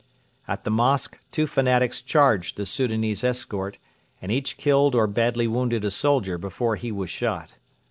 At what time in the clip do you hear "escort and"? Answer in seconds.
3.23-4.31